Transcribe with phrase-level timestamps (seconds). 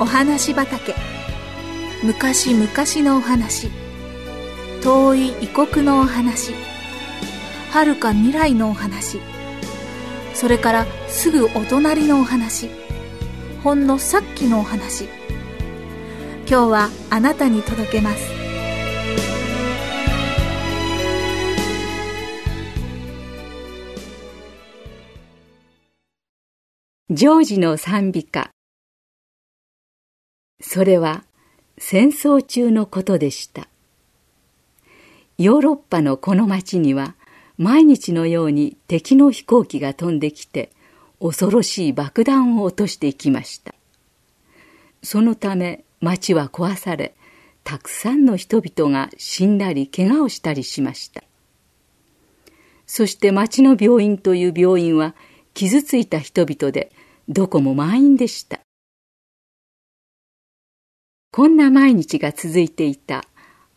[0.00, 0.94] お話畑。
[2.02, 2.66] 昔々
[3.06, 3.68] のお話。
[4.82, 6.54] 遠い異国のお話。
[7.70, 9.20] 遥か未来のお話。
[10.32, 12.70] それからすぐお隣のお話。
[13.62, 15.04] ほんのさっきのお話。
[16.48, 18.30] 今日はあなたに届けます。
[27.10, 28.50] ジョージの賛美歌。
[30.60, 31.24] それは
[31.78, 33.68] 戦争中のことでした。
[35.38, 37.14] ヨーロッパのこの町には
[37.56, 40.70] 毎日のように敵の飛行機が飛んできて
[41.20, 43.74] 恐ろしい爆弾を落としていきました。
[45.02, 47.14] そのため町は壊され
[47.64, 51.22] たくさんの人々が死んだり怪我をしたりしました。
[52.86, 55.14] そして町の病院という病院は
[55.54, 56.92] 傷ついた人々で
[57.28, 58.60] どこも満員でした。
[61.32, 63.24] こんな毎日が続いていた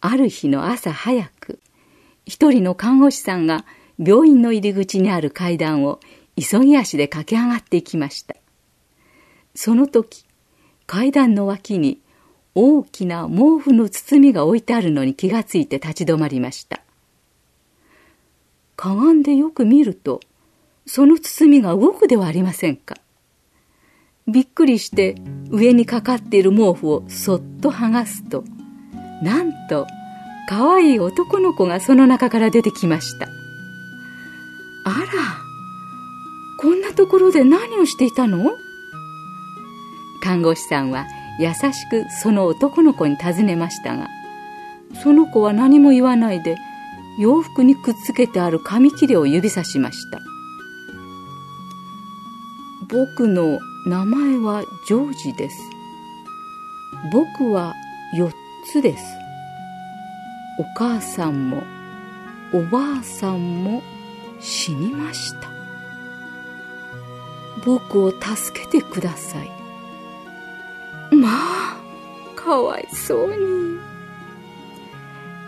[0.00, 1.60] ある日の朝早く、
[2.24, 3.66] 一人の看護師さんが
[3.98, 6.00] 病院の入り口にある階段を
[6.40, 8.36] 急ぎ足で駆け上がっていきました。
[9.54, 10.24] その時、
[10.86, 12.00] 階段の脇に
[12.54, 16.80] 大きな毛布の包みが置いてあるのに気がついて立ち止まりました。
[18.76, 20.20] かがんでよく見ると、
[20.86, 22.96] その包みが動くではありませんか。
[24.32, 25.16] びっくりして
[25.50, 28.44] 上にかかっている毛布をそっと剥がすと
[29.22, 29.86] なんと
[30.48, 33.26] 可愛い男の子がその中から出てきました。
[34.84, 35.06] あら
[36.60, 38.52] こんなところで何をしていたの？
[40.22, 41.06] 看護師さんは
[41.38, 44.08] 優しくその男の子に尋ねましたが
[45.02, 46.56] その子は何も言わないで
[47.18, 50.20] 洋服にくっつけてある紙切れを指さしました。
[52.88, 55.60] 僕の名前はジョージです。
[57.12, 57.74] 僕は
[58.16, 58.30] 4
[58.70, 59.04] つです。
[60.56, 61.64] お母さんも
[62.52, 63.82] おばあさんも
[64.38, 65.50] 死にました。
[67.66, 69.50] 僕を助けてください。
[71.12, 71.76] まあ、
[72.36, 73.80] かわいそうに。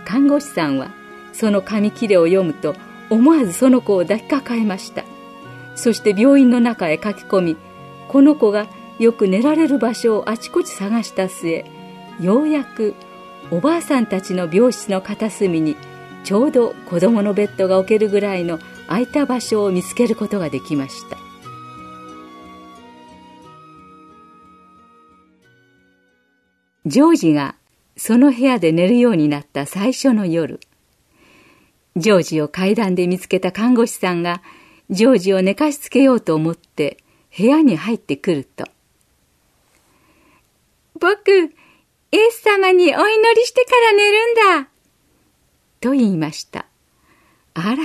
[0.04, 0.90] 看護師さんは
[1.32, 2.74] その紙切れを読むと
[3.10, 5.04] 思わずその子を抱きかかえました。
[5.76, 7.56] そして病院の中へ駆け込み
[8.14, 8.68] この子が
[9.00, 11.64] よく寝られる場所をあちこち探した末
[12.20, 12.94] ようやく
[13.50, 15.74] おばあさんたちの病室の片隅に
[16.22, 21.16] ちょうど子供のベッドが置けるぐらいの空いた場所を見つけることができました。
[26.86, 27.56] ジョージが
[27.96, 30.60] その部屋で寝るようになった最初の夜
[31.96, 34.40] ジョージを階段で見つけた看護師さんが
[34.88, 36.98] ジョージを寝かしつけようと思って
[37.36, 38.64] 部屋に入ってくると、
[41.00, 41.30] 僕、
[42.12, 44.26] イエス様にお祈りしてから寝る
[44.60, 44.70] んだ
[45.80, 46.66] と言いました。
[47.54, 47.82] あら、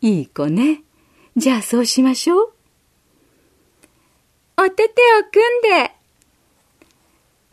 [0.00, 0.82] いい子ね。
[1.36, 2.52] じゃあそうしましょう。
[4.56, 5.92] お手手を組んで。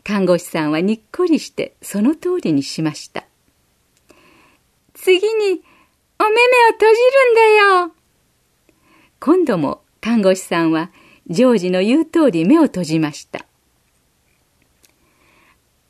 [0.02, 3.24] 看護師さんはにっこりしてその通りにしました。
[4.94, 5.62] 次に、
[6.18, 6.36] お目目
[6.70, 7.40] を閉じるんだ
[7.86, 7.92] よ。
[9.20, 10.90] 今度も看護師さんは
[11.30, 13.44] ジョージの言う通り目を閉じました。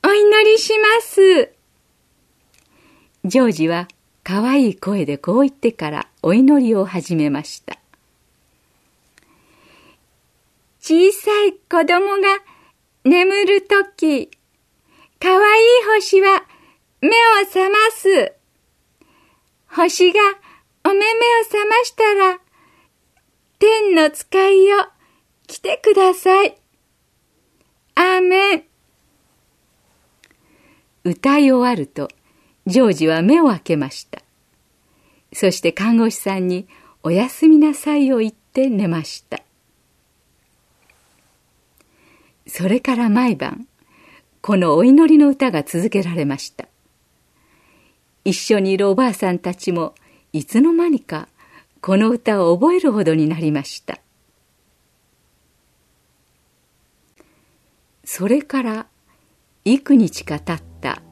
[0.05, 1.53] お祈りします。
[3.25, 3.89] ジョージは
[4.25, 7.79] 可愛い声でこう言ってからお祈りを始めました。
[10.81, 12.39] 小さい子供が
[13.05, 14.31] 眠るとき、
[15.21, 16.45] 可愛い星は
[17.01, 17.13] 目を
[17.45, 18.33] 覚ます。
[19.69, 20.21] 星が
[20.85, 21.05] お目目を
[21.45, 22.41] 覚ましたら、
[23.59, 24.98] 天の使いを
[25.49, 26.57] 来てください。
[27.95, 28.65] アーメン。
[31.05, 32.09] 歌い終わると、
[32.67, 34.23] ジョージは目を開けました。
[35.33, 36.69] そして看護師さんに
[37.03, 39.41] おやすみなさいを言って寝ました。
[42.47, 43.67] それから毎晩、
[44.43, 46.69] このお祈りの歌が続けられました。
[48.27, 49.95] 一緒にいるおばあさんたちも
[50.35, 51.27] いつの間にか
[51.81, 53.99] この歌を覚えるほどになりました。
[58.11, 58.87] それから
[59.67, 61.03] 幾日か経った。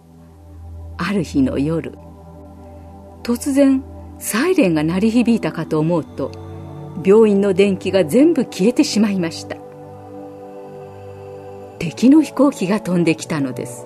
[0.96, 1.93] ある日の夜
[3.22, 3.84] 突然
[4.19, 6.32] サイレンが鳴り響いたかと思うと
[7.04, 9.58] 病院の電気が全部消えてしまいました。
[11.78, 13.84] 敵の飛行機が飛んできたのです。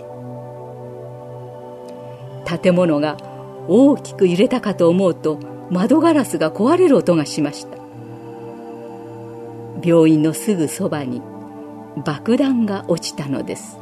[2.62, 3.16] 建物が
[3.66, 7.76] 大きく揺れたかと思うと窓ガラスが壊れる音がしました。
[9.82, 11.20] 病院のすぐそばに
[11.96, 13.78] 爆弾が落ちたのです。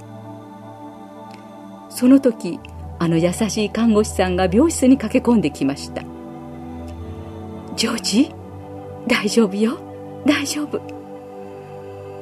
[1.90, 2.60] その時
[3.00, 6.02] あの優しい看護師さんが病室に駆け込んできました
[7.76, 8.34] ジョージ
[9.06, 9.78] 大丈夫よ？
[10.26, 10.80] 大丈夫？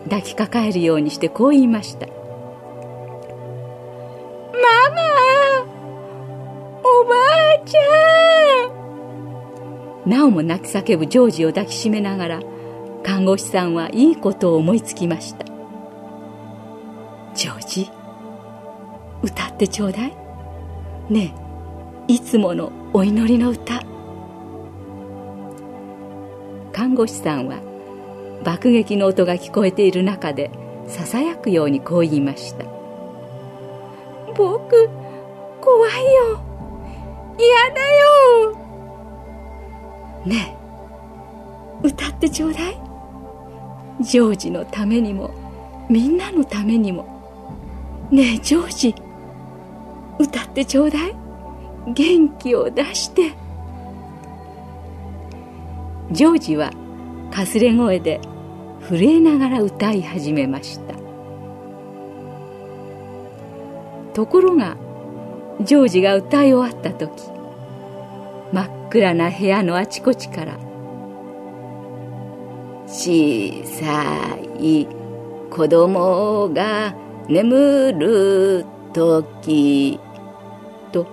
[0.04, 2.12] 抱きかかえるようにしてこう言いましたマ
[4.94, 5.00] マ
[6.82, 7.80] おばあちゃ
[10.06, 12.40] んなおも泣き叫ぶジョージを抱きしめながら
[13.02, 15.44] 看護師さんはいいことを思いつきました
[17.36, 17.90] ジョージ
[19.22, 20.16] 歌ってちょうだい。
[21.10, 21.34] ね
[22.08, 23.82] えいつものお祈りの歌。
[26.72, 27.60] 看護師さんは
[28.42, 30.50] 爆撃の音が聞こえている中で
[30.86, 32.64] ささやくようにこう言いました
[34.34, 34.88] 僕
[35.60, 36.40] 怖いよ。
[37.38, 38.56] 嫌だよ。
[40.24, 40.56] ね
[41.82, 42.78] え歌ってちょうだい
[44.00, 45.34] ジョージのためにも
[45.90, 47.15] みんなのためにも
[48.10, 48.94] ねえジョージ。
[50.18, 51.16] 歌ってちょうだい。
[51.92, 53.32] 元気を出して。
[56.12, 56.70] ジョージは
[57.32, 58.20] かすれ声で
[58.88, 60.94] 震えながら歌い始めました。
[64.14, 64.76] ところが
[65.60, 67.10] ジョージが歌い終わった時
[68.52, 70.56] 真っ暗な部屋のあちこちから
[72.86, 74.86] 「小さい
[75.50, 76.94] 子供が
[77.28, 79.98] 眠る時」
[80.92, 81.06] と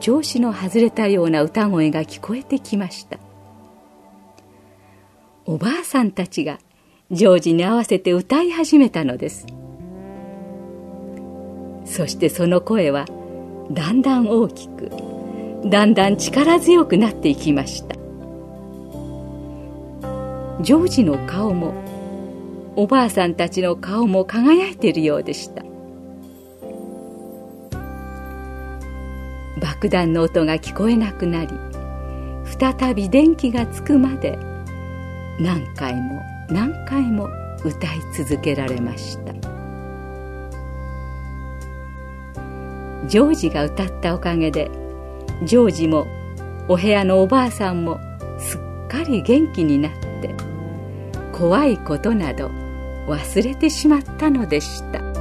[0.00, 3.18] 調子の外れたような歌声が聞こえてきました。
[5.46, 6.58] おばあさんたちが
[7.10, 9.46] ジョージに合わせて歌い始めたのです。
[11.84, 13.04] そしてその声は
[13.70, 14.90] だんだん大きく
[15.66, 17.94] だんだん力強くなっていきました。
[20.60, 21.74] ジョージの顔も
[22.76, 25.62] おばあさんたちの顔も輝いているようでした。
[29.60, 31.50] 爆弾の音が聞こえなくなり
[32.58, 34.38] 再び電気がつくまで
[35.38, 37.28] 何回も何回も
[37.64, 39.32] 歌い続けられました。
[43.06, 44.70] ジョージが歌ったおかげで
[45.44, 46.06] ジョージも
[46.68, 48.00] お部屋のおばあさんも
[48.38, 49.92] すっかり元気になっ
[50.22, 50.34] て
[51.32, 52.50] 怖いことなど
[53.06, 55.13] 忘れてしまったのでした。